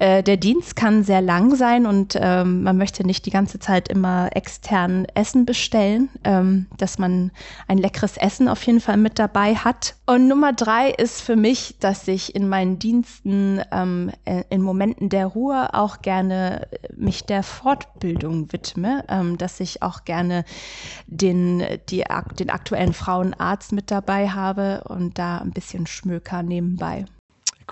[0.00, 3.88] Äh, der Dienst kann sehr lang sein und ähm, man möchte nicht die ganze Zeit
[3.88, 7.30] immer extern Essen bestellen ähm, dass man
[7.68, 9.96] ein leckeres Essen auf jeden Fall mit dabei hat.
[10.06, 15.08] Und Nummer drei ist für mich, dass ich in meinen Diensten ähm, äh, in Momenten
[15.08, 20.44] der Ruhe auch gerne äh, mich der Fortbildung widme, ähm, dass ich auch gerne
[21.06, 22.04] den, die,
[22.38, 27.04] den aktuellen Frauenarzt mit dabei habe und da ein bisschen Schmöker nebenbei.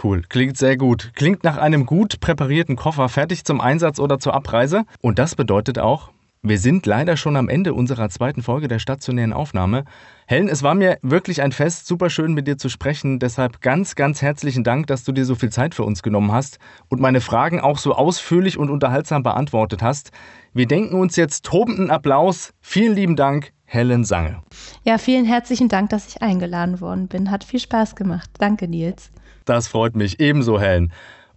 [0.03, 1.13] Cool, klingt sehr gut.
[1.15, 4.85] Klingt nach einem gut präparierten Koffer fertig zum Einsatz oder zur Abreise.
[5.01, 6.11] Und das bedeutet auch,
[6.43, 9.85] wir sind leider schon am Ende unserer zweiten Folge der stationären Aufnahme.
[10.27, 13.19] Helen, es war mir wirklich ein Fest, super schön mit dir zu sprechen.
[13.19, 16.59] Deshalb ganz, ganz herzlichen Dank, dass du dir so viel Zeit für uns genommen hast
[16.89, 20.13] und meine Fragen auch so ausführlich und unterhaltsam beantwortet hast.
[20.55, 22.55] Wir denken uns jetzt tobenden Applaus.
[22.63, 24.43] Vielen lieben Dank, Helen Sange.
[24.83, 27.31] Ja, vielen herzlichen Dank, dass ich eingeladen worden bin.
[27.31, 28.31] Hat viel Spaß gemacht.
[28.39, 29.11] Danke, Nils.
[29.45, 30.91] Das freut mich ebenso, Helen.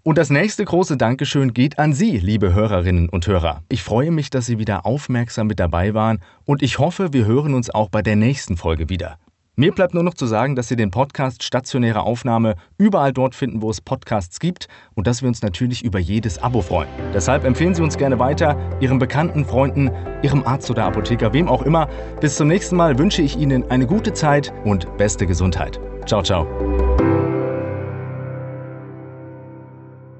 [0.05, 3.63] Und das nächste große Dankeschön geht an Sie, liebe Hörerinnen und Hörer.
[3.69, 7.53] Ich freue mich, dass Sie wieder aufmerksam mit dabei waren und ich hoffe, wir hören
[7.53, 9.17] uns auch bei der nächsten Folge wieder.
[9.55, 13.61] Mir bleibt nur noch zu sagen, dass Sie den Podcast Stationäre Aufnahme überall dort finden,
[13.61, 16.89] wo es Podcasts gibt und dass wir uns natürlich über jedes Abo freuen.
[17.13, 19.89] Deshalb empfehlen Sie uns gerne weiter, Ihren Bekannten, Freunden,
[20.21, 21.87] Ihrem Arzt oder Apotheker, wem auch immer.
[22.19, 25.79] Bis zum nächsten Mal wünsche ich Ihnen eine gute Zeit und beste Gesundheit.
[26.05, 26.45] Ciao, ciao.